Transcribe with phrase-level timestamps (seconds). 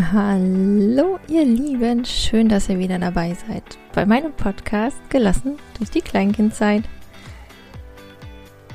[0.00, 6.02] Hallo ihr Lieben, schön, dass ihr wieder dabei seid bei meinem Podcast Gelassen durch die
[6.02, 6.84] Kleinkindzeit.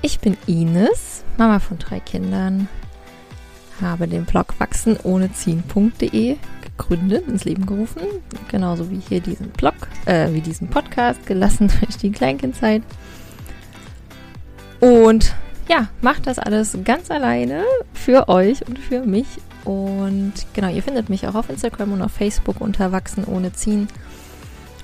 [0.02, 2.68] Ich bin Ines, Mama von drei Kindern,
[3.80, 8.02] habe den Blog wachsenohneziehen.de gegründet, ins Leben gerufen,
[8.50, 12.82] genauso wie hier diesen Blog, äh, wie diesen Podcast Gelassen durch die Kleinkindzeit.
[14.82, 15.34] Und
[15.70, 19.27] ja, macht das alles ganz alleine für euch und für mich
[19.65, 23.88] und genau, ihr findet mich auch auf Instagram und auf Facebook unter Wachsen ohne Ziehen.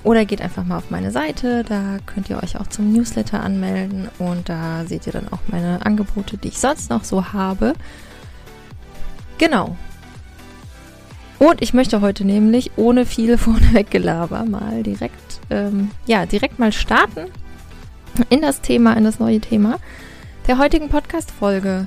[0.03, 4.07] Oder geht einfach mal auf meine Seite, da könnt ihr euch auch zum Newsletter anmelden
[4.17, 7.73] und da seht ihr dann auch meine Angebote, die ich sonst noch so habe.
[9.37, 9.75] Genau.
[11.37, 16.71] Und ich möchte heute nämlich ohne viel vorneweg Gelaber mal direkt, ähm, ja, direkt mal
[16.71, 17.25] starten
[18.29, 19.79] in das Thema, in das neue Thema
[20.49, 21.85] der heutigen Podcast-Folge.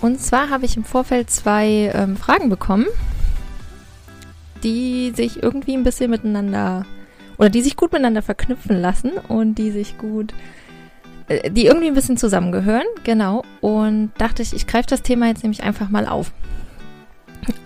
[0.00, 2.86] Und zwar habe ich im Vorfeld zwei ähm, Fragen bekommen,
[4.64, 6.86] die sich irgendwie ein bisschen miteinander
[7.38, 10.34] oder die sich gut miteinander verknüpfen lassen und die sich gut,
[11.28, 13.44] äh, die irgendwie ein bisschen zusammengehören, genau.
[13.60, 16.32] Und dachte ich, ich greife das Thema jetzt nämlich einfach mal auf.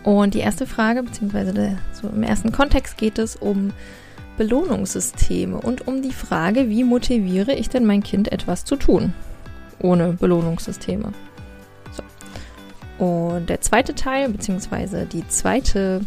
[0.03, 3.73] Und die erste Frage, beziehungsweise der, so im ersten Kontext geht es um
[4.37, 9.15] Belohnungssysteme und um die Frage, wie motiviere ich denn mein Kind etwas zu tun
[9.81, 11.13] ohne Belohnungssysteme.
[12.99, 16.03] Und der zweite Teil, beziehungsweise die zweite,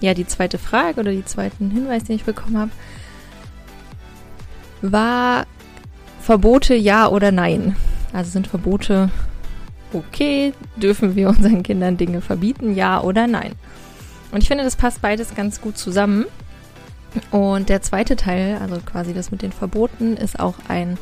[0.00, 2.70] ja, die zweite Frage oder die zweiten Hinweis, den ich bekommen habe,
[4.82, 5.46] war
[6.20, 7.76] Verbote ja oder nein.
[8.12, 9.10] Also sind Verbote
[9.92, 10.52] okay?
[10.76, 13.52] Dürfen wir unseren Kindern Dinge verbieten, ja oder nein?
[14.32, 16.26] Und ich finde, das passt beides ganz gut zusammen.
[17.30, 20.98] Und der zweite Teil, also quasi das mit den Verboten, ist auch ein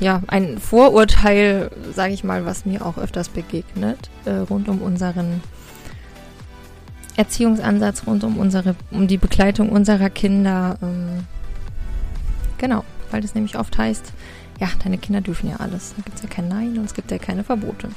[0.00, 5.40] ja, ein Vorurteil, sage ich mal, was mir auch öfters begegnet, äh, rund um unseren
[7.16, 10.78] Erziehungsansatz, rund um unsere, um die Begleitung unserer Kinder.
[10.82, 11.24] Ähm,
[12.58, 14.12] genau, weil das nämlich oft heißt,
[14.60, 15.94] ja, deine Kinder dürfen ja alles.
[15.96, 17.88] Da gibt es ja kein Nein und es gibt ja keine Verbote.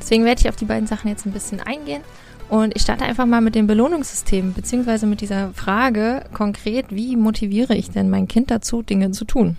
[0.00, 2.02] Deswegen werde ich auf die beiden Sachen jetzt ein bisschen eingehen.
[2.48, 7.74] Und ich starte einfach mal mit dem Belohnungssystem, beziehungsweise mit dieser Frage konkret, wie motiviere
[7.74, 9.56] ich denn mein Kind dazu, Dinge zu tun?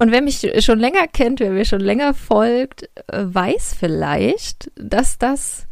[0.00, 5.18] Und wer mich schon länger kennt, wer mir schon länger folgt, äh, weiß vielleicht, dass
[5.18, 5.66] das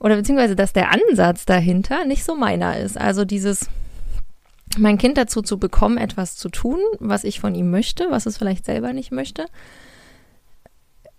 [0.00, 2.98] oder beziehungsweise dass der Ansatz dahinter nicht so meiner ist.
[2.98, 3.68] Also dieses
[4.76, 8.38] mein Kind dazu zu bekommen, etwas zu tun, was ich von ihm möchte, was es
[8.38, 9.46] vielleicht selber nicht möchte,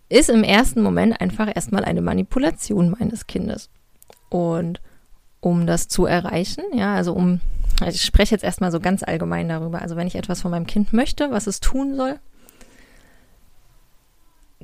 [0.10, 3.70] ist im ersten Moment einfach erstmal eine Manipulation meines Kindes.
[4.28, 4.82] Und
[5.40, 7.40] um das zu erreichen, ja, also um,
[7.80, 10.68] also ich spreche jetzt erstmal so ganz allgemein darüber, also wenn ich etwas von meinem
[10.68, 12.20] Kind möchte, was es tun soll,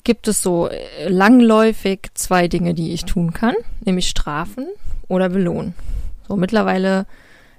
[0.08, 4.66] gibt es so äh, langläufig zwei Dinge, die ich tun kann, nämlich strafen
[5.10, 5.74] oder belohnen.
[6.30, 7.06] So mittlerweile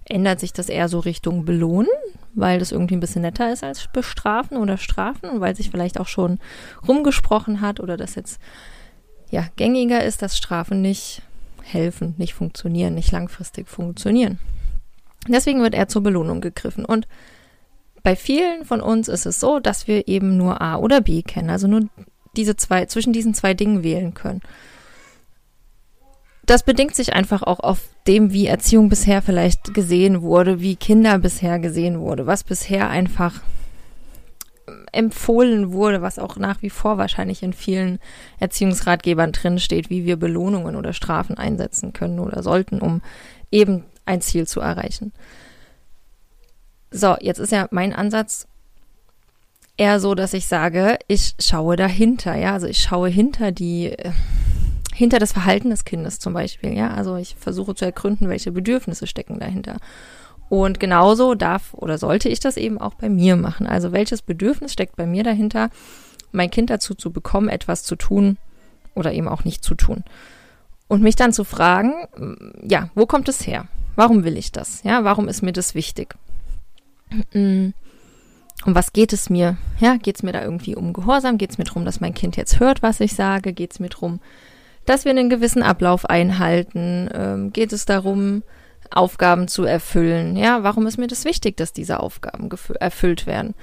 [0.07, 1.91] ändert sich das eher so Richtung belohnen,
[2.33, 6.01] weil das irgendwie ein bisschen netter ist als bestrafen oder strafen und weil sich vielleicht
[6.01, 6.39] auch schon
[6.89, 8.41] rumgesprochen hat oder das jetzt
[9.31, 11.21] ja gängiger ist, dass Strafen nicht
[11.63, 14.39] helfen, nicht funktionieren, nicht langfristig funktionieren.
[15.29, 17.07] Deswegen wird er zur Belohnung gegriffen und
[18.03, 21.51] bei vielen von uns ist es so, dass wir eben nur A oder B kennen,
[21.51, 21.89] also nur
[22.37, 24.41] diese zwei, zwischen diesen zwei Dingen wählen können.
[26.47, 31.19] Das bedingt sich einfach auch auf dem, wie Erziehung bisher vielleicht gesehen wurde, wie Kinder
[31.19, 33.43] bisher gesehen wurde, was bisher einfach
[34.93, 37.99] empfohlen wurde, was auch nach wie vor wahrscheinlich in vielen
[38.38, 43.03] Erziehungsratgebern drinsteht, wie wir Belohnungen oder Strafen einsetzen können oder sollten, um
[43.50, 45.12] eben ein Ziel zu erreichen.
[46.91, 48.49] So, jetzt ist ja mein Ansatz,
[49.78, 54.12] eher so, dass ich sage, ich schaue dahinter, ja, also ich schaue hinter die, äh,
[54.93, 59.06] hinter das Verhalten des Kindes zum Beispiel, ja, also ich versuche zu ergründen, welche Bedürfnisse
[59.06, 59.77] stecken dahinter.
[60.49, 63.67] Und genauso darf oder sollte ich das eben auch bei mir machen.
[63.67, 65.71] Also welches Bedürfnis steckt bei mir dahinter,
[66.33, 68.38] mein Kind dazu zu bekommen, etwas zu tun
[68.94, 70.05] oder eben auch nicht zu tun.
[70.88, 71.93] Und mich dann zu fragen,
[72.67, 73.67] ja, wo kommt es her?
[73.94, 74.82] Warum will ich das?
[74.85, 76.14] Ja, warum ist mir das wichtig?
[78.64, 79.56] Um was geht es mir?
[79.78, 81.38] Ja, geht es mir da irgendwie um Gehorsam?
[81.38, 83.52] Geht es mir darum, dass mein Kind jetzt hört, was ich sage?
[83.52, 84.20] Geht es mir darum,
[84.84, 87.08] dass wir einen gewissen Ablauf einhalten?
[87.14, 88.43] Ähm, geht es darum,
[88.90, 90.37] Aufgaben zu erfüllen?
[90.37, 92.49] Ja, warum ist mir das wichtig, dass diese Aufgaben
[92.81, 93.55] erfüllt werden?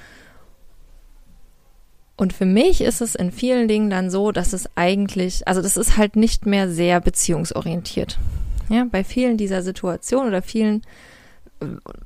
[2.18, 5.76] Und für mich ist es in vielen Dingen dann so, dass es eigentlich, also das
[5.76, 8.18] ist halt nicht mehr sehr beziehungsorientiert.
[8.70, 10.82] Ja, bei vielen dieser Situationen oder vielen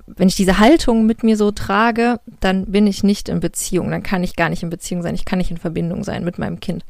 [0.08, 4.04] wenn ich diese Haltung mit mir so trage, dann bin ich nicht in Beziehung, dann
[4.04, 6.60] kann ich gar nicht in Beziehung sein, ich kann nicht in Verbindung sein mit meinem
[6.60, 6.84] Kind.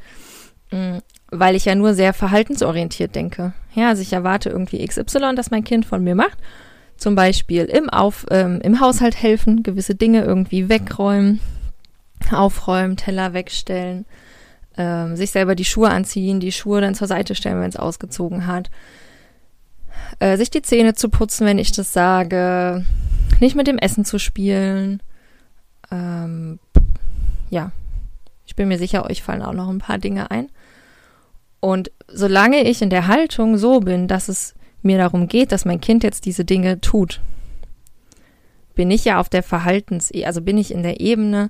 [0.71, 0.97] Mm,
[1.31, 3.53] weil ich ja nur sehr verhaltensorientiert denke.
[3.73, 6.37] Ja, also ich erwarte irgendwie XY, dass mein Kind von mir macht.
[6.97, 11.39] Zum Beispiel im, Auf, ähm, im Haushalt helfen, gewisse Dinge irgendwie wegräumen,
[12.31, 14.05] aufräumen, Teller wegstellen,
[14.77, 18.47] ähm, sich selber die Schuhe anziehen, die Schuhe dann zur Seite stellen, wenn es ausgezogen
[18.47, 18.69] hat,
[20.19, 22.85] äh, sich die Zähne zu putzen, wenn ich das sage,
[23.39, 25.01] nicht mit dem Essen zu spielen.
[25.91, 26.59] Ähm,
[27.49, 27.71] ja,
[28.45, 30.49] ich bin mir sicher, euch fallen auch noch ein paar Dinge ein.
[31.59, 35.81] Und solange ich in der Haltung so bin, dass es mir darum geht, dass mein
[35.81, 37.21] Kind jetzt diese Dinge tut,
[38.75, 41.49] bin ich ja auf der Verhaltens, also bin ich in der Ebene,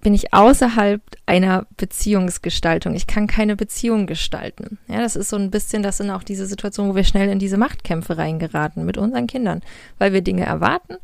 [0.00, 2.94] bin ich außerhalb einer Beziehungsgestaltung.
[2.94, 4.78] Ich kann keine Beziehung gestalten.
[4.88, 7.38] Ja, das ist so ein bisschen, das sind auch diese Situationen, wo wir schnell in
[7.38, 9.60] diese Machtkämpfe reingeraten mit unseren Kindern,
[9.98, 10.96] weil wir Dinge erwarten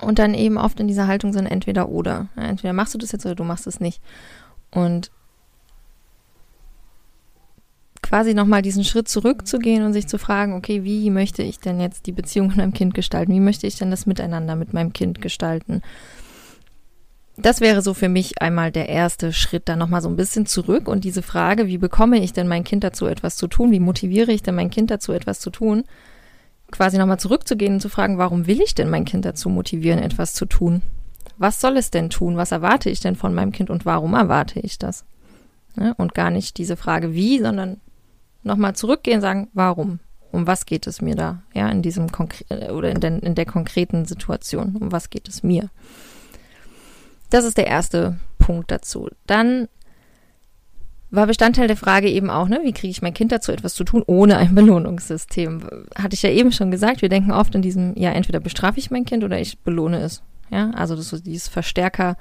[0.00, 2.28] und dann eben oft in dieser Haltung sind entweder oder.
[2.36, 4.00] Ja, entweder machst du das jetzt oder du machst es nicht.
[4.72, 5.10] Und
[8.02, 12.06] quasi nochmal diesen Schritt zurückzugehen und sich zu fragen, okay, wie möchte ich denn jetzt
[12.06, 13.32] die Beziehung mit meinem Kind gestalten?
[13.32, 15.82] Wie möchte ich denn das Miteinander mit meinem Kind gestalten?
[17.36, 20.86] Das wäre so für mich einmal der erste Schritt, dann nochmal so ein bisschen zurück
[20.86, 23.70] und diese Frage, wie bekomme ich denn mein Kind dazu, etwas zu tun?
[23.70, 25.84] Wie motiviere ich denn mein Kind dazu, etwas zu tun?
[26.70, 30.34] Quasi nochmal zurückzugehen und zu fragen, warum will ich denn mein Kind dazu motivieren, etwas
[30.34, 30.82] zu tun?
[31.38, 32.36] Was soll es denn tun?
[32.36, 35.04] Was erwarte ich denn von meinem Kind und warum erwarte ich das?
[35.76, 37.80] Ja, und gar nicht diese Frage wie, sondern
[38.42, 40.00] nochmal zurückgehen und sagen, warum?
[40.32, 41.42] Um was geht es mir da?
[41.54, 44.76] Ja, in diesem Konkre äh, oder in, den, in der konkreten Situation.
[44.76, 45.70] Um was geht es mir?
[47.32, 49.08] Das ist der erste Punkt dazu.
[49.26, 49.66] Dann
[51.10, 53.84] war Bestandteil der Frage eben auch, ne, wie kriege ich mein Kind dazu, etwas zu
[53.84, 55.86] tun, ohne ein Belohnungssystem?
[55.96, 58.90] Hatte ich ja eben schon gesagt, wir denken oft in diesem, ja, entweder bestrafe ich
[58.90, 60.22] mein Kind oder ich belohne es.
[60.50, 62.18] Ja, also das ist dieses Verstärker,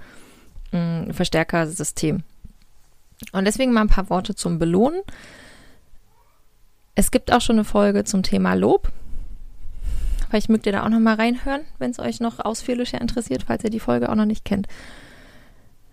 [0.72, 2.24] mh, mm, Verstärkersystem.
[3.34, 5.02] Und deswegen mal ein paar Worte zum Belohnen.
[6.96, 8.90] Es gibt auch schon eine Folge zum Thema Lob.
[10.30, 13.66] Vielleicht mögt ihr da auch noch mal reinhören, wenn es euch noch ausführlicher interessiert, falls
[13.66, 14.68] ihr die Folge auch noch nicht kennt.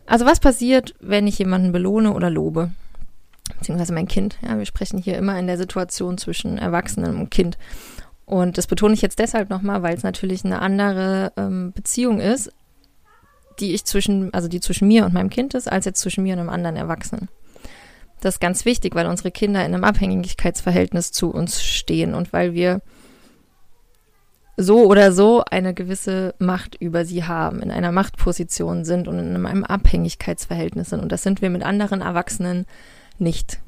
[0.08, 2.70] Also was passiert, wenn ich jemanden belohne oder lobe?
[3.58, 4.38] Beziehungsweise mein Kind.
[4.42, 7.58] Ja, wir sprechen hier immer in der Situation zwischen Erwachsenen und Kind.
[8.24, 12.50] Und das betone ich jetzt deshalb nochmal, weil es natürlich eine andere ähm, Beziehung ist,
[13.60, 16.34] die ich zwischen, also die zwischen mir und meinem Kind ist, als jetzt zwischen mir
[16.34, 17.28] und einem anderen Erwachsenen.
[18.20, 22.54] Das ist ganz wichtig, weil unsere Kinder in einem Abhängigkeitsverhältnis zu uns stehen und weil
[22.54, 22.80] wir
[24.60, 29.46] so oder so eine gewisse Macht über sie haben, in einer Machtposition sind und in
[29.46, 31.00] einem Abhängigkeitsverhältnis sind.
[31.00, 32.66] Und das sind wir mit anderen Erwachsenen
[33.18, 33.60] nicht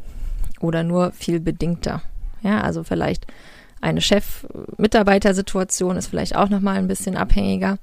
[0.60, 2.02] oder nur viel bedingter.
[2.42, 3.28] Ja, also vielleicht
[3.80, 7.78] eine Chef-Mitarbeiter-Situation ist vielleicht auch nochmal ein bisschen abhängiger,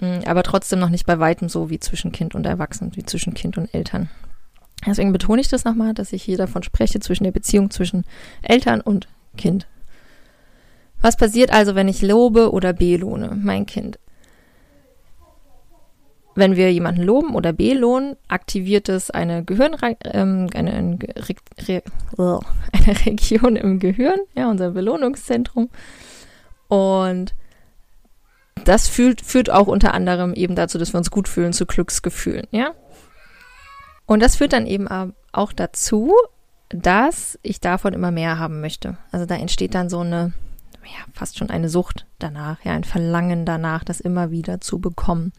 [0.00, 3.34] mm, aber trotzdem noch nicht bei weitem so wie zwischen Kind und Erwachsenen, wie zwischen
[3.34, 4.08] Kind und Eltern.
[4.86, 8.04] Deswegen betone ich das nochmal, dass ich hier davon spreche, zwischen der Beziehung zwischen
[8.40, 9.06] Eltern und
[9.36, 9.66] Kind.
[11.00, 13.98] Was passiert also, wenn ich lobe oder belohne mein Kind?
[16.34, 20.98] Wenn wir jemanden loben oder belohnen, aktiviert es eine Gehirn, ähm, eine, eine,
[22.16, 25.68] eine Region im Gehirn, ja, unser Belohnungszentrum.
[26.68, 27.34] Und
[28.64, 32.46] das fühlt, führt auch unter anderem eben dazu, dass wir uns gut fühlen, zu Glücksgefühlen,
[32.50, 32.72] ja.
[34.06, 34.88] Und das führt dann eben
[35.32, 36.14] auch dazu,
[36.70, 38.96] dass ich davon immer mehr haben möchte.
[39.10, 40.32] Also da entsteht dann so eine,
[40.84, 45.32] ja, fast schon eine Sucht danach, ja, ein Verlangen danach, das immer wieder zu bekommen.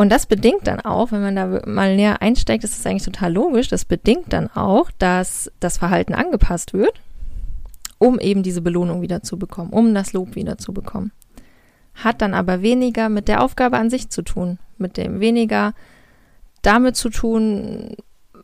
[0.00, 3.34] Und das bedingt dann auch, wenn man da mal näher einsteigt, ist das eigentlich total
[3.34, 7.02] logisch, das bedingt dann auch, dass das Verhalten angepasst wird,
[7.98, 11.12] um eben diese Belohnung wieder zu bekommen, um das Lob wieder zu bekommen.
[11.94, 15.74] Hat dann aber weniger mit der Aufgabe an sich zu tun, mit dem weniger
[16.62, 17.96] damit zu tun,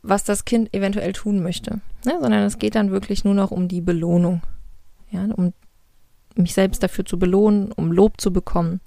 [0.03, 2.17] was das Kind eventuell tun möchte, ne?
[2.19, 4.41] sondern es geht dann wirklich nur noch um die Belohnung,
[5.11, 5.53] ja, um
[6.35, 8.81] mich selbst dafür zu belohnen, um Lob zu bekommen,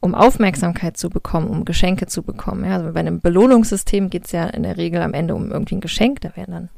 [0.00, 2.64] um Aufmerksamkeit zu bekommen, um Geschenke zu bekommen.
[2.64, 5.76] Ja, also bei einem Belohnungssystem geht es ja in der Regel am Ende um irgendwie
[5.76, 6.68] ein Geschenk, da werden dann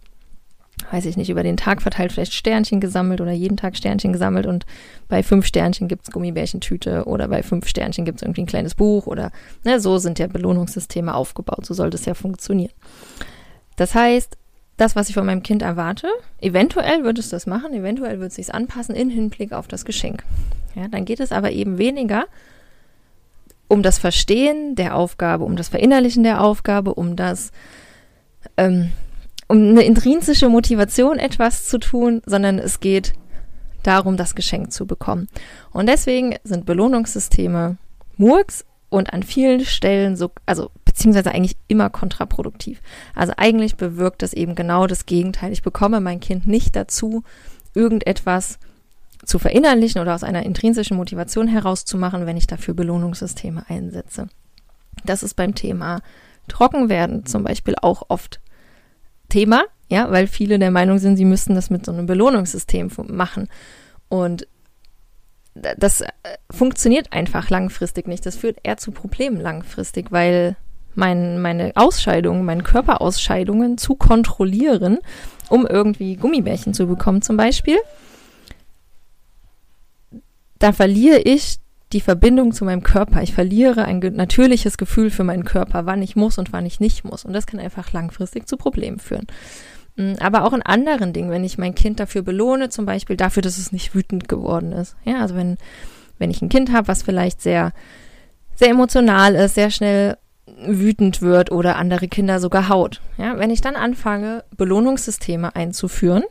[0.90, 4.46] weiß ich nicht, über den Tag verteilt vielleicht Sternchen gesammelt oder jeden Tag Sternchen gesammelt
[4.46, 4.66] und
[5.08, 9.32] bei fünf Sternchen gibt's Gummibärchentüte oder bei fünf Sternchen gibt's irgendwie ein kleines Buch oder
[9.64, 12.72] ne, so sind ja Belohnungssysteme aufgebaut, so sollte es ja funktionieren.
[13.76, 14.36] Das heißt,
[14.76, 16.08] das, was ich von meinem Kind erwarte,
[16.40, 20.22] eventuell wird es das machen, eventuell wird es sich anpassen in Hinblick auf das Geschenk.
[20.74, 22.26] Ja, dann geht es aber eben weniger
[23.68, 27.50] um das Verstehen der Aufgabe, um das Verinnerlichen der Aufgabe, um das
[28.56, 28.92] ähm,
[29.48, 33.14] um eine intrinsische Motivation etwas zu tun, sondern es geht
[33.82, 35.28] darum, das Geschenk zu bekommen.
[35.72, 37.76] Und deswegen sind Belohnungssysteme
[38.16, 42.80] Murks und an vielen Stellen so, also beziehungsweise eigentlich immer kontraproduktiv.
[43.14, 45.52] Also eigentlich bewirkt das eben genau das Gegenteil.
[45.52, 47.22] Ich bekomme mein Kind nicht dazu,
[47.74, 48.58] irgendetwas
[49.22, 54.28] zu verinnerlichen oder aus einer intrinsischen Motivation herauszumachen, wenn ich dafür Belohnungssysteme einsetze.
[55.04, 56.00] Das ist beim Thema
[56.48, 58.40] Trockenwerden zum Beispiel auch oft
[59.28, 63.48] Thema, ja, weil viele der Meinung sind, sie müssten das mit so einem Belohnungssystem machen.
[64.08, 64.48] Und
[65.54, 66.08] das äh,
[66.50, 68.24] funktioniert einfach langfristig nicht.
[68.24, 70.56] Das führt eher zu Problemen langfristig, weil
[70.96, 74.98] mein, meine Ausscheidungen, meine Körperausscheidungen zu kontrollieren,
[75.48, 77.78] um irgendwie Gummibärchen zu bekommen zum Beispiel,
[80.58, 81.58] da verliere ich
[81.92, 83.22] die Verbindung zu meinem Körper.
[83.22, 87.04] Ich verliere ein natürliches Gefühl für meinen Körper, wann ich muss und wann ich nicht
[87.04, 87.24] muss.
[87.24, 89.26] Und das kann einfach langfristig zu Problemen führen.
[89.96, 93.42] Mm, aber auch in anderen Dingen, wenn ich mein Kind dafür belohne, zum Beispiel dafür,
[93.42, 94.96] dass es nicht wütend geworden ist.
[95.04, 95.58] Ja, also wenn,
[96.18, 97.72] wenn ich ein Kind habe, was vielleicht sehr,
[98.56, 103.00] sehr emotional ist, sehr schnell wütend wird oder andere Kinder sogar haut.
[103.18, 106.24] Ja, wenn ich dann anfange, Belohnungssysteme einzuführen,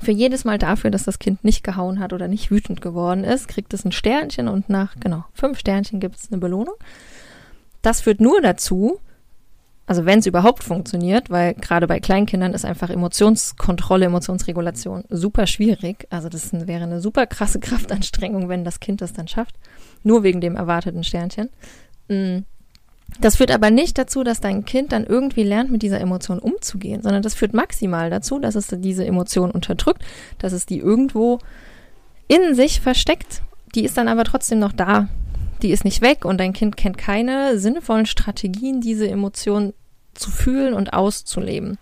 [0.00, 3.48] für jedes Mal dafür, dass das Kind nicht gehauen hat oder nicht wütend geworden ist,
[3.48, 6.74] kriegt es ein Sternchen und nach, genau, fünf Sternchen gibt es eine Belohnung.
[7.82, 8.98] Das führt nur dazu,
[9.86, 16.06] also wenn es überhaupt funktioniert, weil gerade bei Kleinkindern ist einfach Emotionskontrolle, Emotionsregulation super schwierig.
[16.10, 19.56] Also das wäre eine super krasse Kraftanstrengung, wenn das Kind das dann schafft.
[20.02, 21.50] Nur wegen dem erwarteten Sternchen.
[22.08, 22.44] Mm.
[23.18, 27.02] Das führt aber nicht dazu, dass dein Kind dann irgendwie lernt, mit dieser Emotion umzugehen,
[27.02, 30.02] sondern das führt maximal dazu, dass es diese Emotion unterdrückt,
[30.38, 31.38] dass es die irgendwo
[32.28, 33.42] in sich versteckt.
[33.74, 35.08] Die ist dann aber trotzdem noch da.
[35.62, 39.74] Die ist nicht weg und dein Kind kennt keine sinnvollen Strategien, diese Emotion
[40.14, 41.78] zu fühlen und auszuleben.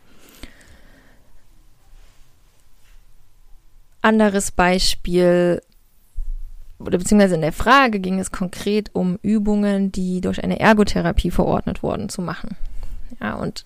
[4.02, 5.60] Anderes Beispiel,
[6.78, 11.82] oder beziehungsweise in der Frage ging es konkret um Übungen, die durch eine Ergotherapie verordnet
[11.82, 12.56] wurden, zu machen.
[13.20, 13.64] Ja, und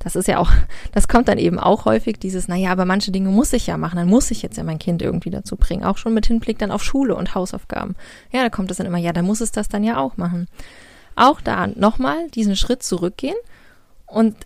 [0.00, 0.50] das ist ja auch,
[0.92, 3.96] das kommt dann eben auch häufig, dieses, naja, aber manche Dinge muss ich ja machen,
[3.96, 6.70] dann muss ich jetzt ja mein Kind irgendwie dazu bringen, auch schon mit Hinblick dann
[6.70, 7.96] auf Schule und Hausaufgaben.
[8.30, 10.46] Ja, da kommt es dann immer, ja, dann muss es das dann ja auch machen
[11.16, 13.36] auch da nochmal diesen Schritt zurückgehen
[14.06, 14.36] und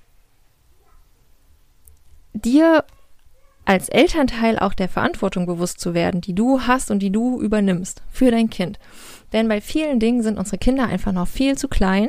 [2.33, 2.85] dir
[3.69, 8.01] als Elternteil auch der Verantwortung bewusst zu werden, die du hast und die du übernimmst
[8.11, 8.79] für dein Kind.
[9.35, 12.09] Denn bei vielen Dingen sind unsere Kinder einfach noch viel zu klein,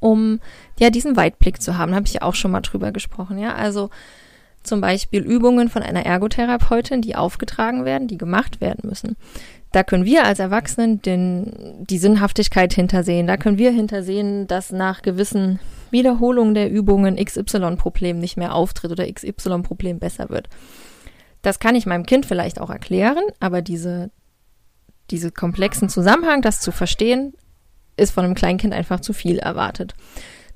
[0.00, 0.40] um
[0.80, 1.92] ja diesen Weitblick zu haben.
[1.92, 3.38] Da habe ich ja auch schon mal drüber gesprochen.
[3.38, 3.90] Ja, also
[4.64, 9.16] zum Beispiel Übungen von einer Ergotherapeutin, die aufgetragen werden, die gemacht werden müssen.
[9.70, 11.52] Da können wir als Erwachsenen den,
[11.88, 13.28] die Sinnhaftigkeit hintersehen.
[13.28, 15.60] Da können wir hintersehen, dass nach gewissen
[15.92, 20.48] Wiederholungen der Übungen XY-Problem nicht mehr auftritt oder XY-Problem besser wird.
[21.42, 24.10] Das kann ich meinem Kind vielleicht auch erklären, aber diese,
[25.10, 27.34] diese komplexen Zusammenhang, das zu verstehen,
[27.96, 29.94] ist von einem Kleinkind einfach zu viel erwartet.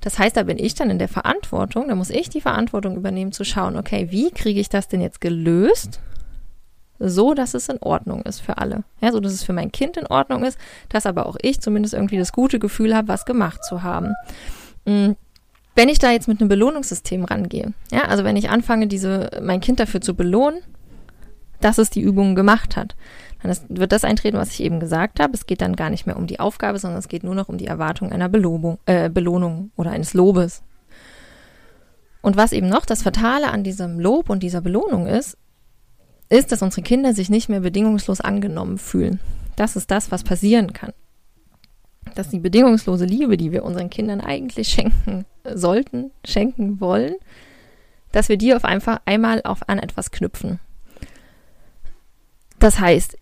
[0.01, 3.31] Das heißt, da bin ich dann in der Verantwortung, da muss ich die Verantwortung übernehmen,
[3.31, 6.01] zu schauen, okay, wie kriege ich das denn jetzt gelöst?
[6.99, 8.83] so, dass es in Ordnung ist für alle.
[9.01, 10.57] Ja, so dass es für mein Kind in Ordnung ist,
[10.89, 14.13] dass aber auch ich zumindest irgendwie das gute Gefühl habe, was gemacht zu haben.
[14.85, 15.15] Mhm.
[15.75, 19.61] Wenn ich da jetzt mit einem Belohnungssystem rangehe, ja, also wenn ich anfange, diese, mein
[19.61, 20.61] Kind dafür zu belohnen,
[21.61, 22.95] dass es die Übungen gemacht hat,
[23.41, 25.33] dann wird das eintreten, was ich eben gesagt habe.
[25.33, 27.57] Es geht dann gar nicht mehr um die Aufgabe, sondern es geht nur noch um
[27.57, 30.63] die Erwartung einer Belobung, äh, Belohnung oder eines Lobes.
[32.21, 35.37] Und was eben noch das Fatale an diesem Lob und dieser Belohnung ist,
[36.29, 39.19] ist, dass unsere Kinder sich nicht mehr bedingungslos angenommen fühlen.
[39.55, 40.93] Das ist das, was passieren kann.
[42.15, 47.15] Dass die bedingungslose Liebe, die wir unseren Kindern eigentlich schenken sollten, schenken wollen,
[48.11, 50.59] dass wir die auf einfach einmal auf an etwas knüpfen.
[52.59, 53.17] Das heißt,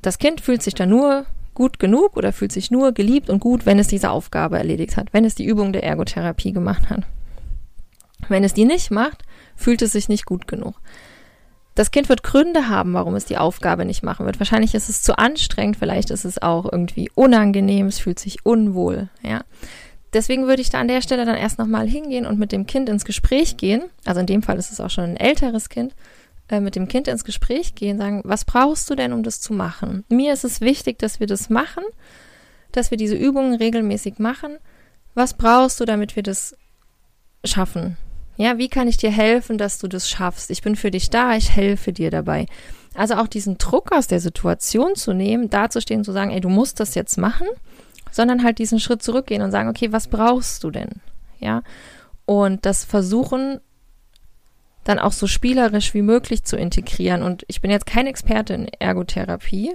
[0.00, 3.66] das Kind fühlt sich dann nur gut genug oder fühlt sich nur geliebt und gut,
[3.66, 7.04] wenn es diese Aufgabe erledigt hat, wenn es die Übung der Ergotherapie gemacht hat.
[8.28, 9.22] Wenn es die nicht macht,
[9.56, 10.74] fühlt es sich nicht gut genug.
[11.74, 14.38] Das Kind wird Gründe haben, warum es die Aufgabe nicht machen wird.
[14.38, 19.08] Wahrscheinlich ist es zu anstrengend, vielleicht ist es auch irgendwie unangenehm, es fühlt sich unwohl,
[19.22, 19.42] ja.
[20.12, 22.88] Deswegen würde ich da an der Stelle dann erst nochmal hingehen und mit dem Kind
[22.88, 23.82] ins Gespräch gehen.
[24.04, 25.92] Also in dem Fall ist es auch schon ein älteres Kind.
[26.48, 29.52] Äh, mit dem Kind ins Gespräch gehen, sagen, was brauchst du denn, um das zu
[29.54, 30.04] machen?
[30.08, 31.82] Mir ist es wichtig, dass wir das machen,
[32.70, 34.58] dass wir diese Übungen regelmäßig machen.
[35.14, 36.56] Was brauchst du, damit wir das
[37.44, 37.96] schaffen?
[38.36, 40.50] Ja, wie kann ich dir helfen, dass du das schaffst?
[40.50, 42.46] Ich bin für dich da, ich helfe dir dabei.
[42.94, 46.80] Also auch diesen Druck aus der Situation zu nehmen, dazustehen, zu sagen, ey, du musst
[46.80, 47.46] das jetzt machen,
[48.10, 50.90] sondern halt diesen Schritt zurückgehen und sagen, okay, was brauchst du denn?
[51.40, 51.62] Ja,
[52.26, 53.60] und das versuchen
[54.84, 57.22] dann auch so spielerisch wie möglich zu integrieren.
[57.22, 59.74] Und ich bin jetzt kein Experte in Ergotherapie.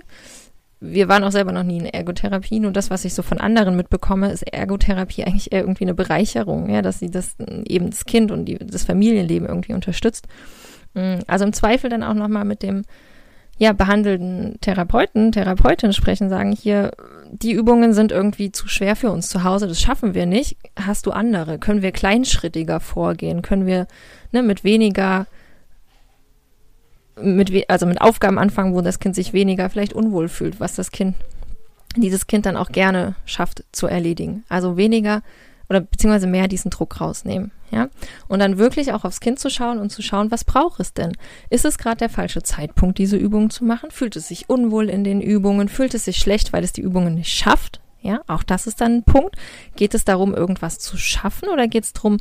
[0.82, 2.60] Wir waren auch selber noch nie in Ergotherapie.
[2.60, 6.70] Nur das, was ich so von anderen mitbekomme, ist Ergotherapie eigentlich eher irgendwie eine Bereicherung,
[6.70, 10.28] ja, dass sie das eben das Kind und die, das Familienleben irgendwie unterstützt.
[10.94, 12.84] Mm, also im Zweifel dann auch nochmal mit dem
[13.58, 16.92] ja, behandelnden Therapeuten, Therapeutin sprechen, sagen hier,
[17.30, 20.56] die Übungen sind irgendwie zu schwer für uns zu Hause, das schaffen wir nicht.
[20.80, 21.60] Hast du andere?
[21.60, 23.42] Können wir kleinschrittiger vorgehen?
[23.42, 23.88] Können wir
[24.32, 25.28] ne, mit weniger
[27.22, 30.92] mit, also mit Aufgaben anfangen, wo das Kind sich weniger vielleicht unwohl fühlt, was das
[30.92, 31.16] Kind,
[31.96, 34.44] dieses Kind dann auch gerne schafft zu erledigen.
[34.50, 35.22] Also weniger
[35.70, 37.90] oder beziehungsweise mehr diesen Druck rausnehmen, ja.
[38.28, 41.16] Und dann wirklich auch aufs Kind zu schauen und zu schauen, was braucht es denn?
[41.52, 43.92] Ist es gerade der falsche Zeitpunkt, diese Übungen zu machen?
[43.92, 45.70] Fühlt es sich unwohl in den Übungen?
[45.70, 47.82] Fühlt es sich schlecht, weil es die Übungen nicht schafft?
[48.02, 49.36] Ja, auch das ist dann ein Punkt.
[49.76, 52.18] Geht es darum, irgendwas zu schaffen oder geht es darum,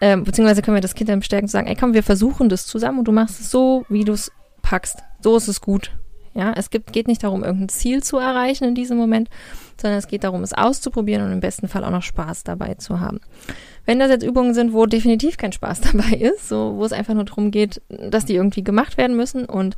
[0.00, 2.66] ähm, beziehungsweise können wir das Kind dann bestärken zu sagen, ey komm, wir versuchen das
[2.66, 4.30] zusammen und du machst es so, wie du es
[4.62, 4.98] packst.
[5.22, 5.92] So ist es gut.
[6.34, 9.30] Ja, es gibt, geht nicht darum, irgendein Ziel zu erreichen in diesem Moment,
[9.80, 13.00] sondern es geht darum, es auszuprobieren und im besten Fall auch noch Spaß dabei zu
[13.00, 13.20] haben.
[13.86, 17.14] Wenn das jetzt Übungen sind, wo definitiv kein Spaß dabei ist, so wo es einfach
[17.14, 19.76] nur darum geht, dass die irgendwie gemacht werden müssen und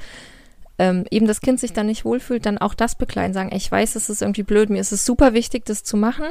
[0.80, 3.94] ähm, eben das Kind sich dann nicht wohlfühlt, dann auch das begleiten, sagen, ich weiß,
[3.94, 6.26] es ist irgendwie blöd, mir ist es super wichtig, das zu machen.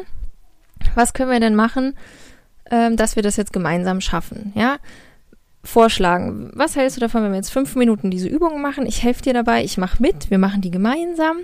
[0.93, 1.95] Was können wir denn machen?
[2.71, 4.51] Ähm, dass wir das jetzt gemeinsam schaffen.
[4.55, 4.77] Ja,
[5.63, 6.51] vorschlagen.
[6.53, 8.85] Was hältst du davon, wenn wir jetzt fünf Minuten diese Übungen machen?
[8.85, 11.37] Ich helfe dir dabei, ich mache mit, wir machen die gemeinsam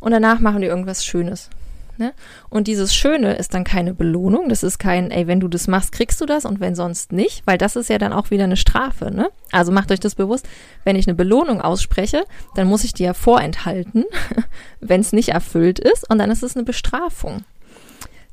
[0.00, 1.50] und danach machen wir irgendwas Schönes.
[1.98, 2.12] Ne?
[2.50, 5.92] Und dieses Schöne ist dann keine Belohnung, das ist kein, ey, wenn du das machst,
[5.92, 8.56] kriegst du das und wenn sonst nicht, weil das ist ja dann auch wieder eine
[8.56, 9.10] Strafe.
[9.10, 9.28] Ne?
[9.50, 10.46] Also macht euch das bewusst,
[10.84, 14.04] wenn ich eine Belohnung ausspreche, dann muss ich die ja vorenthalten,
[14.80, 17.44] wenn es nicht erfüllt ist und dann ist es eine Bestrafung.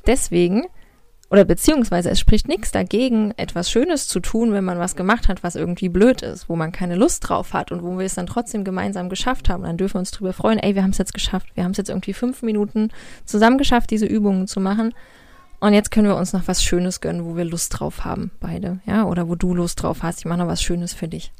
[0.07, 0.65] Deswegen
[1.33, 5.41] oder beziehungsweise es spricht nichts dagegen, etwas Schönes zu tun, wenn man was gemacht hat,
[5.41, 8.27] was irgendwie blöd ist, wo man keine Lust drauf hat und wo wir es dann
[8.27, 9.63] trotzdem gemeinsam geschafft haben.
[9.63, 11.47] Dann dürfen wir uns drüber freuen, ey, wir haben es jetzt geschafft.
[11.55, 12.89] Wir haben es jetzt irgendwie fünf Minuten
[13.25, 14.93] zusammen geschafft, diese Übungen zu machen.
[15.59, 18.79] Und jetzt können wir uns noch was Schönes gönnen, wo wir Lust drauf haben, beide,
[18.85, 20.19] ja, oder wo du Lust drauf hast.
[20.19, 21.31] Ich mache noch was Schönes für dich.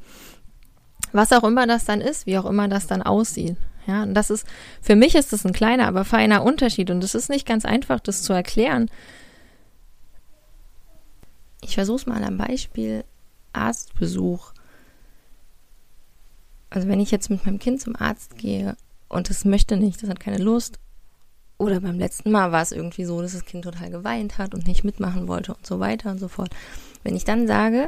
[1.12, 3.56] Was auch immer das dann ist, wie auch immer das dann aussieht.
[3.86, 4.44] Ja, und das ist,
[4.82, 8.00] für mich ist das ein kleiner, aber feiner Unterschied und es ist nicht ganz einfach,
[8.00, 8.90] das zu erklären,
[11.64, 13.04] ich versuche es mal am Beispiel
[13.52, 14.52] Arztbesuch.
[16.70, 18.76] Also wenn ich jetzt mit meinem Kind zum Arzt gehe
[19.08, 20.78] und es möchte nicht, das hat keine Lust,
[21.56, 24.66] oder beim letzten Mal war es irgendwie so, dass das Kind total geweint hat und
[24.66, 26.50] nicht mitmachen wollte und so weiter und so fort.
[27.04, 27.86] Wenn ich dann sage,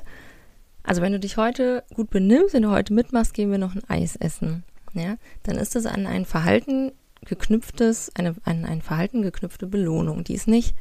[0.84, 3.84] also wenn du dich heute gut benimmst, wenn du heute mitmachst, gehen wir noch ein
[3.88, 4.62] Eis essen,
[4.94, 6.92] ja, dann ist das an ein Verhalten
[7.24, 10.22] geknüpftes, eine, an ein Verhalten geknüpfte Belohnung.
[10.22, 10.76] Die ist nicht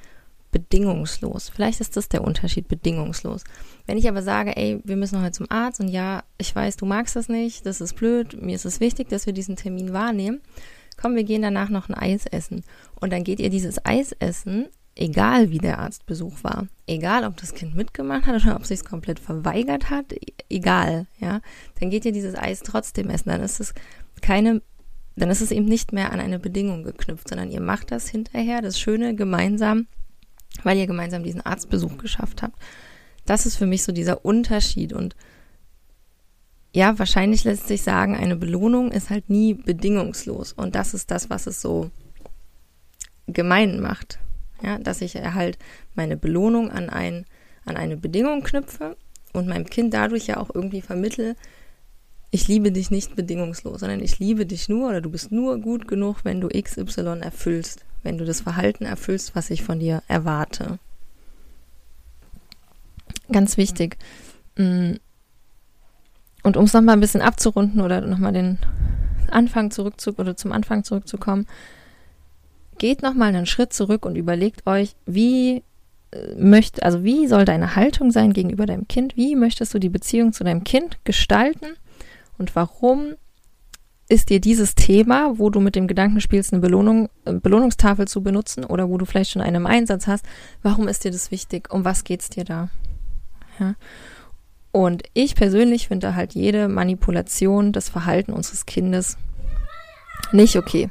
[0.56, 1.50] bedingungslos.
[1.50, 3.44] Vielleicht ist das der Unterschied, bedingungslos.
[3.88, 6.86] Wenn ich aber sage, ey, wir müssen heute zum Arzt und ja, ich weiß, du
[6.86, 10.40] magst das nicht, das ist blöd, mir ist es wichtig, dass wir diesen Termin wahrnehmen.
[10.96, 12.64] Komm, wir gehen danach noch ein Eis essen.
[13.02, 16.68] Und dann geht ihr dieses Eis essen, egal wie der Arztbesuch war.
[16.88, 21.08] Egal, ob das Kind mitgemacht hat oder ob sich es komplett verweigert hat, e-, egal,
[21.20, 21.42] ja.
[21.82, 23.28] Dann geht ihr dieses Eis trotzdem essen.
[23.28, 23.74] Dann ist es
[24.22, 24.62] keine
[25.18, 28.62] dann ist es eben nicht mehr an eine Bedingung geknüpft, sondern ihr macht das hinterher,
[28.62, 29.88] das Schöne gemeinsam
[30.64, 32.58] weil ihr gemeinsam diesen Arztbesuch geschafft habt.
[33.26, 35.16] Das ist für mich so dieser Unterschied und
[36.74, 41.30] ja, wahrscheinlich lässt sich sagen, eine Belohnung ist halt nie bedingungslos und das ist das,
[41.30, 41.90] was es so
[43.28, 44.20] gemein macht.
[44.62, 45.58] Ja, dass ich halt
[45.96, 47.26] meine Belohnung an ein,
[47.66, 48.98] an eine Bedingung knüpfe
[49.34, 51.36] und meinem Kind dadurch ja auch irgendwie vermittel,
[52.32, 55.88] ich liebe dich nicht bedingungslos, sondern ich liebe dich nur oder du bist nur gut
[55.88, 60.80] genug, wenn du XY erfüllst wenn du das Verhalten erfüllst, was ich von dir erwarte.
[63.32, 63.98] Ganz wichtig.
[64.56, 64.94] Mm.
[66.44, 68.60] Und um es nochmal ein bisschen abzurunden oder nochmal den
[69.32, 71.48] Anfang zurückzu oder zum Anfang zurückzukommen,
[72.78, 75.64] geht nochmal einen Schritt zurück und überlegt euch, wie
[76.12, 79.18] äh, möchte, also wie soll deine Haltung sein gegenüber deinem Kind?
[79.18, 81.66] Wie möchtest du die Beziehung zu deinem Kind gestalten?
[82.38, 83.16] Und warum
[84.08, 88.22] ist dir dieses Thema, wo du mit dem Gedanken spielst, eine Belohnung, äh, Belohnungstafel zu
[88.22, 90.26] benutzen oder wo du vielleicht schon einen im Einsatz hast,
[90.62, 91.74] warum ist dir das wichtig?
[91.74, 92.70] Um was geht's dir da?
[93.60, 93.76] Ja.
[94.72, 99.18] Und ich persönlich finde halt jede Manipulation des Verhalten unseres Kindes
[100.32, 100.90] nicht okay.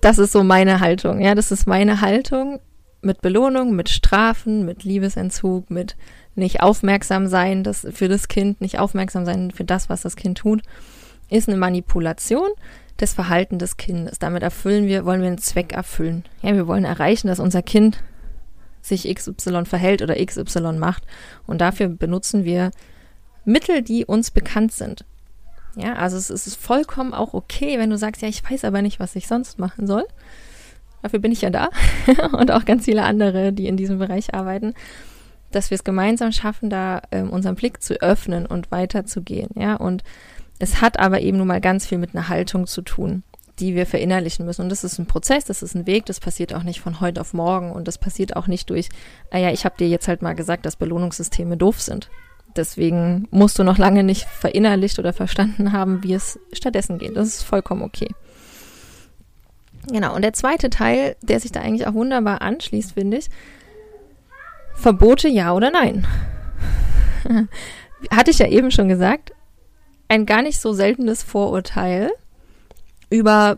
[0.00, 1.20] Das ist so meine Haltung.
[1.20, 2.60] Ja, das ist meine Haltung
[3.02, 5.96] mit Belohnung, mit Strafen, mit Liebesentzug, mit
[6.36, 10.38] nicht aufmerksam sein das, für das Kind, nicht aufmerksam sein für das, was das Kind
[10.38, 10.62] tut,
[11.28, 12.48] ist eine Manipulation
[13.00, 14.18] des Verhaltens des Kindes.
[14.18, 16.24] Damit erfüllen wir, wollen wir einen Zweck erfüllen.
[16.42, 18.02] Ja, wir wollen erreichen, dass unser Kind
[18.80, 21.04] sich XY verhält oder XY macht.
[21.46, 22.70] Und dafür benutzen wir
[23.44, 25.04] Mittel, die uns bekannt sind.
[25.76, 28.98] Ja, also es ist vollkommen auch okay, wenn du sagst, ja, ich weiß aber nicht,
[28.98, 30.06] was ich sonst machen soll.
[31.02, 31.68] Dafür bin ich ja da
[32.32, 34.74] und auch ganz viele andere, die in diesem Bereich arbeiten,
[35.50, 39.50] dass wir es gemeinsam schaffen, da ähm, unseren Blick zu öffnen und weiterzugehen.
[39.54, 40.02] Ja, und
[40.58, 43.22] es hat aber eben nun mal ganz viel mit einer Haltung zu tun,
[43.58, 44.62] die wir verinnerlichen müssen.
[44.62, 47.20] Und das ist ein Prozess, das ist ein Weg, das passiert auch nicht von heute
[47.20, 48.88] auf morgen und das passiert auch nicht durch,
[49.30, 52.10] ah ja, ich habe dir jetzt halt mal gesagt, dass Belohnungssysteme doof sind.
[52.56, 57.16] Deswegen musst du noch lange nicht verinnerlicht oder verstanden haben, wie es stattdessen geht.
[57.16, 58.08] Das ist vollkommen okay.
[59.88, 63.28] Genau, und der zweite Teil, der sich da eigentlich auch wunderbar anschließt, finde ich,
[64.76, 66.06] Verbote ja oder nein.
[68.10, 69.32] Hatte ich ja eben schon gesagt,
[70.08, 72.10] ein gar nicht so seltenes Vorurteil
[73.10, 73.56] über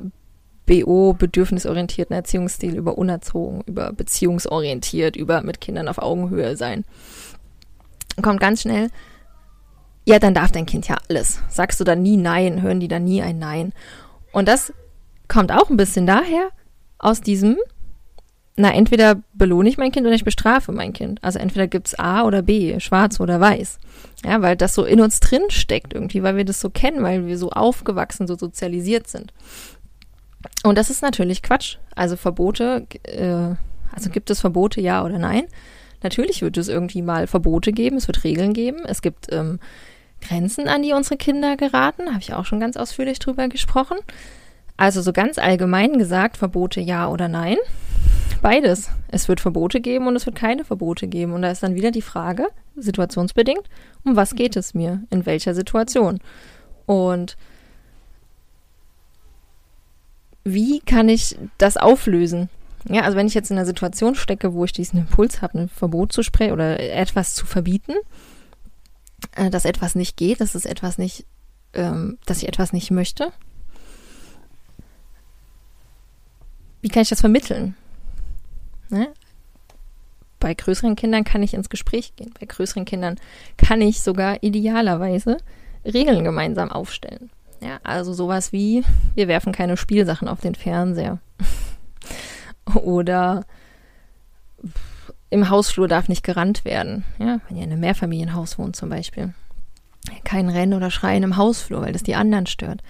[0.67, 6.85] BO, bedürfnisorientierten Erziehungsstil, über unerzogen, über beziehungsorientiert, über mit Kindern auf Augenhöhe sein
[8.23, 8.91] kommt ganz schnell,
[10.05, 11.41] ja, dann darf dein Kind ja alles.
[11.49, 13.73] Sagst du dann nie Nein, hören die dann nie ein Nein.
[14.33, 14.73] Und das
[15.29, 16.49] kommt auch ein bisschen daher,
[16.99, 17.57] aus diesem,
[18.59, 21.23] na, entweder belohne ich mein Kind oder ich bestrafe mein Kind.
[21.23, 23.79] Also entweder gibt's A oder B, schwarz oder weiß.
[24.25, 27.29] Ja, weil das so in uns drin steckt irgendwie, weil wir das so kennen, weil
[27.29, 29.33] wir so aufgewachsen, so sozialisiert sind.
[30.65, 31.77] Und das ist natürlich Quatsch.
[31.95, 33.55] Also Verbote, äh,
[33.95, 35.45] also gibt es Verbote, ja oder nein?
[36.03, 39.61] Natürlich wird es irgendwie mal Verbote geben, es wird Regeln geben, es gibt ähm,
[40.21, 43.99] Grenzen, an die unsere Kinder geraten, habe ich auch schon ganz ausführlich drüber gesprochen.
[44.77, 47.57] Also so ganz allgemein gesagt, Verbote ja oder nein.
[48.41, 48.91] Beides.
[49.09, 51.33] Es wird Verbote geben und es wird keine Verbote geben.
[51.33, 52.47] Und da ist dann wieder die Frage,
[52.77, 53.69] situationsbedingt,
[54.05, 55.03] um was geht es mir?
[55.11, 56.21] In welcher Situation?
[56.87, 57.37] Und
[60.45, 62.49] wie kann ich das auflösen?
[62.89, 65.69] Ja, also wenn ich jetzt in einer Situation stecke, wo ich diesen Impuls habe, ein
[65.69, 67.95] Verbot zu sprechen oder etwas zu verbieten,
[69.35, 71.27] äh, dass etwas nicht geht, dass es etwas nicht,
[71.75, 73.33] ähm, dass ich etwas nicht möchte,
[76.81, 77.75] wie kann ich das vermitteln?
[78.91, 79.09] Ne?
[80.41, 82.33] Bei größeren Kindern kann ich ins Gespräch gehen.
[82.39, 83.17] Bei größeren Kindern
[83.57, 85.39] kann ich sogar idealerweise
[85.85, 87.31] Regeln gemeinsam aufstellen.
[87.61, 91.19] Ja, also sowas wie, wir werfen keine Spielsachen auf den Fernseher.
[92.75, 93.45] Oder
[95.31, 97.05] im Hausflur darf nicht gerannt werden.
[97.19, 99.35] Ja, wenn ihr in einem Mehrfamilienhaus wohnt zum Beispiel.
[100.25, 102.83] Kein Rennen oder Schreien im Hausflur, weil das die anderen stört.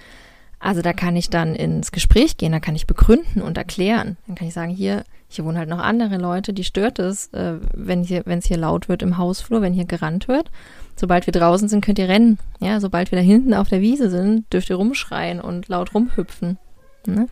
[0.61, 4.17] Also da kann ich dann ins Gespräch gehen, da kann ich begründen und erklären.
[4.27, 7.55] Dann kann ich sagen, hier, hier wohnen halt noch andere Leute, die stört es, äh,
[7.73, 10.51] wenn hier, wenn es hier laut wird im Hausflur, wenn hier gerannt wird.
[10.97, 12.39] Sobald wir draußen sind, könnt ihr rennen.
[12.59, 16.59] Ja, sobald wir da hinten auf der Wiese sind, dürft ihr rumschreien und laut rumhüpfen.
[17.07, 17.29] Ne?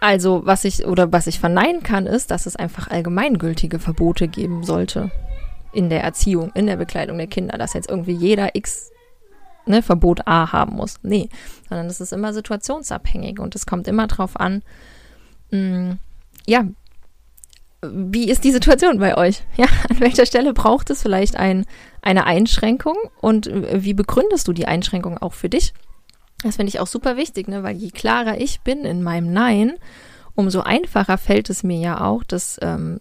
[0.00, 4.62] Also, was ich oder was ich verneinen kann, ist, dass es einfach allgemeingültige Verbote geben
[4.62, 5.10] sollte
[5.72, 8.92] in der Erziehung, in der Bekleidung der Kinder, dass jetzt irgendwie jeder X
[9.66, 10.96] ne, Verbot A haben muss.
[11.02, 11.28] Nee,
[11.68, 14.62] sondern es ist immer situationsabhängig und es kommt immer drauf an,
[15.50, 15.98] mh, mm,
[16.46, 16.66] ja,
[17.84, 19.42] wie ist die Situation bei euch?
[19.56, 21.66] Ja, an welcher Stelle braucht es vielleicht ein,
[22.00, 25.74] eine Einschränkung und wie begründest du die Einschränkung auch für dich?
[26.42, 27.62] Das finde ich auch super wichtig, ne?
[27.62, 29.74] weil je klarer ich bin in meinem Nein,
[30.34, 33.00] umso einfacher fällt es mir ja auch, das, ähm,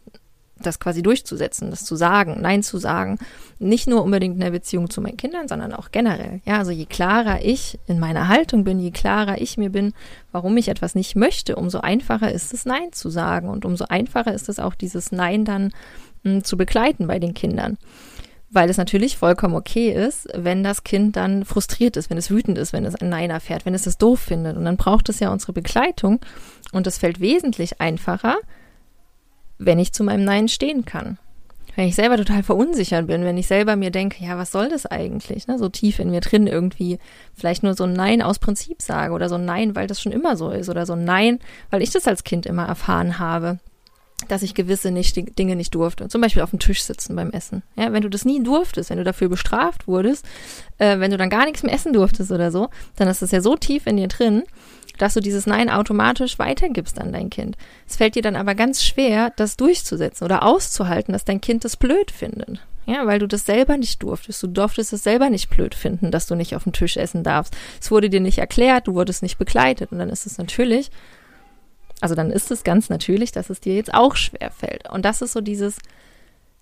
[0.65, 3.17] das quasi durchzusetzen, das zu sagen, Nein zu sagen.
[3.59, 6.41] Nicht nur unbedingt in der Beziehung zu meinen Kindern, sondern auch generell.
[6.45, 9.93] Ja, also je klarer ich in meiner Haltung bin, je klarer ich mir bin,
[10.31, 13.49] warum ich etwas nicht möchte, umso einfacher ist es, Nein zu sagen.
[13.49, 15.71] Und umso einfacher ist es auch, dieses Nein dann
[16.23, 17.77] mh, hm, zu begleiten bei den Kindern
[18.51, 22.57] weil es natürlich vollkommen okay ist, wenn das Kind dann frustriert ist, wenn es wütend
[22.57, 24.57] ist, wenn es ein Nein erfährt, wenn es es doof findet.
[24.57, 26.19] Und dann braucht es ja unsere Begleitung.
[26.73, 28.35] Und es fällt wesentlich einfacher,
[29.65, 31.17] wenn ich zu meinem Nein stehen kann.
[31.75, 34.85] Wenn ich selber total verunsichert bin, wenn ich selber mir denke, ja, was soll das
[34.85, 35.47] eigentlich?
[35.47, 35.57] Ne?
[35.57, 36.99] So tief in mir drin irgendwie
[37.33, 40.11] vielleicht nur so ein Nein aus Prinzip sage oder so ein Nein, weil das schon
[40.11, 43.59] immer so ist oder so ein Nein, weil ich das als Kind immer erfahren habe
[44.27, 46.07] dass ich gewisse nicht, Dinge nicht durfte.
[46.07, 47.63] Zum Beispiel auf dem Tisch sitzen beim Essen.
[47.75, 50.25] Ja, wenn du das nie durftest, wenn du dafür bestraft wurdest,
[50.77, 53.41] äh, wenn du dann gar nichts mehr essen durftest oder so, dann ist das ja
[53.41, 54.43] so tief in dir drin,
[55.01, 57.57] dass du dieses Nein automatisch weitergibst an dein Kind.
[57.87, 61.77] Es fällt dir dann aber ganz schwer, das durchzusetzen oder auszuhalten, dass dein Kind das
[61.77, 62.61] blöd findet.
[62.85, 64.41] Ja, weil du das selber nicht durftest.
[64.43, 67.55] Du durftest es selber nicht blöd finden, dass du nicht auf dem Tisch essen darfst.
[67.79, 69.91] Es wurde dir nicht erklärt, du wurdest nicht begleitet.
[69.91, 70.89] Und dann ist es natürlich
[72.01, 74.89] also dann ist es ganz natürlich, dass es dir jetzt auch schwer fällt.
[74.89, 75.77] Und das ist so dieses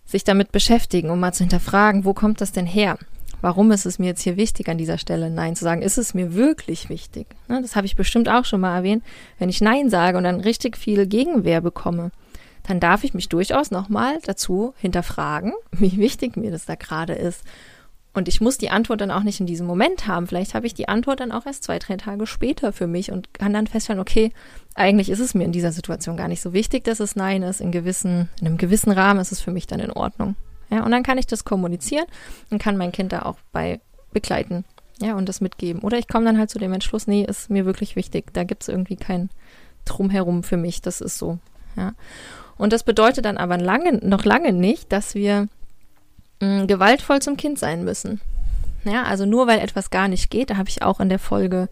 [0.05, 2.97] sich damit beschäftigen, um mal zu hinterfragen, wo kommt das denn her?
[3.41, 5.81] Warum ist es mir jetzt hier wichtig, an dieser Stelle Nein zu sagen?
[5.81, 7.27] Ist es mir wirklich wichtig?
[7.47, 9.03] Ne, das habe ich bestimmt auch schon mal erwähnt.
[9.37, 12.11] Wenn ich Nein sage und dann richtig viel Gegenwehr bekomme,
[12.67, 17.43] dann darf ich mich durchaus nochmal dazu hinterfragen, wie wichtig mir das da gerade ist.
[18.13, 20.27] Und ich muss die Antwort dann auch nicht in diesem Moment haben.
[20.27, 23.33] Vielleicht habe ich die Antwort dann auch erst zwei, drei Tage später für mich und
[23.33, 24.33] kann dann feststellen, okay,
[24.73, 27.61] eigentlich ist es mir in dieser Situation gar nicht so wichtig, dass es Nein ist.
[27.61, 30.35] In, gewissen, in einem gewissen Rahmen ist es für mich dann in Ordnung.
[30.69, 32.05] Ja, und dann kann ich das kommunizieren
[32.49, 33.79] und kann mein Kind da auch bei
[34.11, 34.65] begleiten.
[35.01, 35.81] Ja, und das mitgeben.
[35.81, 38.33] Oder ich komme dann halt zu dem Entschluss, nee, ist mir wirklich wichtig.
[38.33, 39.29] Da gibt es irgendwie kein
[39.85, 40.81] Drumherum für mich.
[40.81, 41.39] Das ist so.
[41.77, 41.93] Ja.
[42.57, 45.47] Und das bedeutet dann aber lange, noch lange nicht, dass wir
[46.41, 48.19] mh, mm, gewaltvoll zum Kind sein müssen.
[48.83, 51.69] Ja, also nur weil etwas gar nicht geht, da habe ich auch in der Folge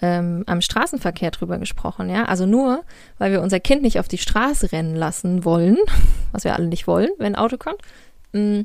[0.00, 2.24] ähm, am Straßenverkehr drüber gesprochen, ja.
[2.24, 2.84] Also nur,
[3.18, 5.78] weil wir unser Kind nicht auf die Straße rennen lassen wollen,
[6.32, 7.80] was wir alle nicht wollen, wenn ein Auto kommt,
[8.32, 8.60] mm,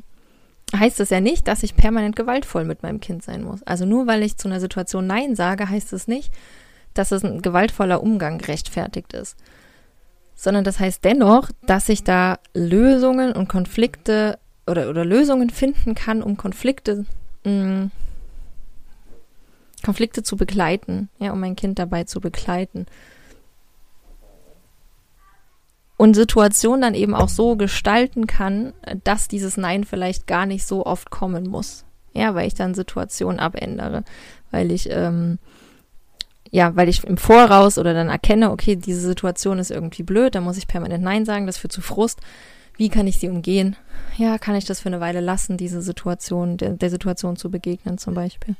[0.76, 3.62] heißt das ja nicht, dass ich permanent gewaltvoll mit meinem Kind sein muss.
[3.64, 6.32] Also nur weil ich zu einer Situation Nein sage, heißt es das nicht,
[6.94, 9.36] dass es ein gewaltvoller Umgang gerechtfertigt ist.
[10.36, 16.22] Sondern das heißt dennoch, dass ich da Lösungen und Konflikte oder, oder Lösungen finden kann,
[16.22, 17.06] um Konflikte,
[17.44, 17.90] mh, mm,
[19.84, 22.86] Konflikte zu begleiten, ja, um mein Kind dabei zu begleiten.
[25.96, 28.72] Und Situationen dann eben auch so gestalten kann,
[29.04, 31.84] dass dieses Nein vielleicht gar nicht so oft kommen muss.
[32.12, 34.04] Ja, weil ich dann Situationen abändere,
[34.50, 35.38] weil ich ähm,
[36.50, 40.40] ja, weil ich im Voraus oder dann erkenne, okay, diese Situation ist irgendwie blöd, da
[40.40, 42.20] muss ich permanent Nein sagen, das führt zu Frust.
[42.76, 43.74] Wie kann ich sie umgehen?
[44.16, 47.98] Ja, kann ich das für eine Weile lassen, diese Situation, der, der Situation zu begegnen
[47.98, 48.54] zum Beispiel.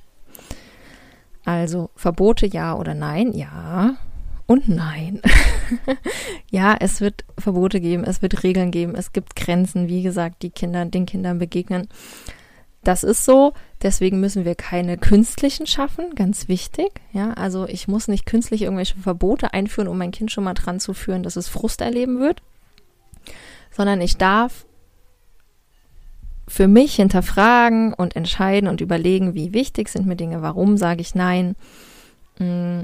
[1.44, 3.33] Also Verbote ja oder nein?
[3.33, 3.96] Ja
[4.46, 5.20] und nein.
[6.50, 10.50] ja, es wird Verbote geben, es wird Regeln geben, es gibt Grenzen, wie gesagt, die
[10.50, 11.88] Kinder den Kindern begegnen.
[12.83, 17.00] Das ist so, deswegen müssen wir keine künstlichen schaffen, ganz wichtig.
[17.12, 20.80] Ja, also ich muss nicht künstlich irgendwelche Verbote einführen, um mein Kind schon mal dran
[20.80, 22.42] zu führen, dass es Frust erleben wird
[23.74, 24.66] sondern ich darf
[26.46, 31.14] für mich hinterfragen und entscheiden und überlegen, wie wichtig sind mir Dinge, warum sage ich
[31.14, 31.57] nein.
[32.38, 32.83] Mm,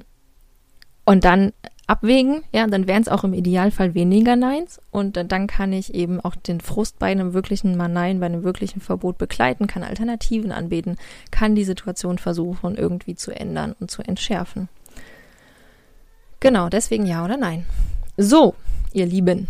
[1.05, 1.53] und dann
[1.91, 6.21] abwägen, ja, dann wären es auch im Idealfall weniger Neins und dann kann ich eben
[6.21, 10.53] auch den Frust bei einem wirklichen Mal Nein, bei einem wirklichen Verbot begleiten, kann Alternativen
[10.53, 10.97] anbieten,
[11.33, 14.69] kann die Situation versuchen irgendwie zu ändern und zu entschärfen.
[16.39, 17.67] Genau, deswegen ja oder nein.
[18.17, 18.55] So,
[18.93, 19.49] ihr Lieben,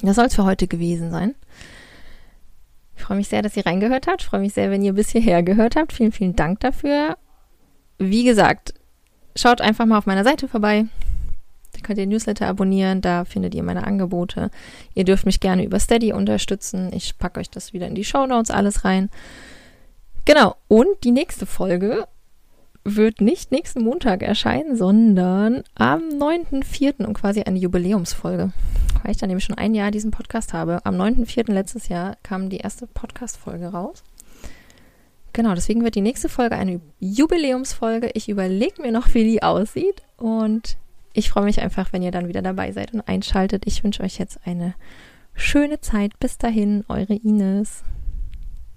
[0.00, 1.34] das soll es für heute gewesen sein.
[2.96, 4.22] Ich freue mich sehr, dass ihr reingehört habt.
[4.22, 5.92] Ich freue mich sehr, wenn ihr bis hierher gehört habt.
[5.92, 7.16] Vielen, vielen Dank dafür.
[7.98, 8.74] Wie gesagt,
[9.36, 10.86] schaut einfach mal auf meiner Seite vorbei.
[11.72, 14.50] Da könnt ihr Newsletter abonnieren, da findet ihr meine Angebote.
[14.94, 16.92] Ihr dürft mich gerne über Steady unterstützen.
[16.92, 19.10] Ich packe euch das wieder in die Show Notes alles rein.
[20.24, 22.06] Genau, und die nächste Folge
[22.84, 27.04] wird nicht nächsten Montag erscheinen, sondern am 9.4.
[27.04, 28.52] und quasi eine Jubiläumsfolge.
[29.02, 30.84] Weil ich dann nämlich schon ein Jahr diesen Podcast habe.
[30.84, 31.52] Am 9.4.
[31.52, 34.04] letztes Jahr kam die erste Podcast-Folge raus.
[35.32, 38.10] Genau, deswegen wird die nächste Folge eine Jubiläumsfolge.
[38.14, 40.02] Ich überlege mir noch, wie die aussieht.
[40.16, 40.76] Und
[41.12, 43.64] ich freue mich einfach, wenn ihr dann wieder dabei seid und einschaltet.
[43.66, 44.74] Ich wünsche euch jetzt eine
[45.34, 46.18] schöne Zeit.
[46.20, 47.82] Bis dahin, eure Ines.